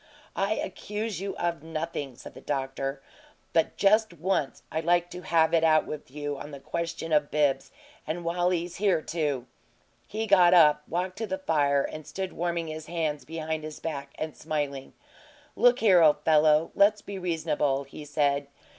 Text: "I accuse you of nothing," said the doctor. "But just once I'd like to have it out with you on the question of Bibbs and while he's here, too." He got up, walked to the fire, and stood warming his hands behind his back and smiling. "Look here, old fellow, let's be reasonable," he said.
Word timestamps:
"I 0.35 0.53
accuse 0.55 1.21
you 1.21 1.37
of 1.37 1.61
nothing," 1.61 2.15
said 2.15 2.33
the 2.33 2.41
doctor. 2.41 3.03
"But 3.53 3.77
just 3.77 4.13
once 4.15 4.63
I'd 4.71 4.83
like 4.83 5.11
to 5.11 5.21
have 5.21 5.53
it 5.53 5.63
out 5.63 5.85
with 5.85 6.09
you 6.09 6.37
on 6.39 6.49
the 6.49 6.59
question 6.59 7.13
of 7.13 7.29
Bibbs 7.29 7.71
and 8.07 8.25
while 8.25 8.49
he's 8.49 8.77
here, 8.77 9.03
too." 9.03 9.45
He 10.07 10.25
got 10.25 10.55
up, 10.55 10.81
walked 10.87 11.19
to 11.19 11.27
the 11.27 11.37
fire, 11.37 11.83
and 11.83 12.07
stood 12.07 12.33
warming 12.33 12.65
his 12.65 12.87
hands 12.87 13.25
behind 13.25 13.63
his 13.63 13.79
back 13.79 14.15
and 14.17 14.35
smiling. 14.35 14.93
"Look 15.55 15.81
here, 15.81 16.01
old 16.01 16.25
fellow, 16.25 16.71
let's 16.73 17.03
be 17.03 17.19
reasonable," 17.19 17.83
he 17.83 18.03
said. 18.03 18.47